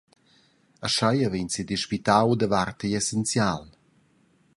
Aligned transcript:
Aschia 0.87 1.27
vegn 1.33 1.51
sedispitau 1.55 2.29
davart 2.39 2.79
igl 2.85 2.97
essenzial. 3.01 3.63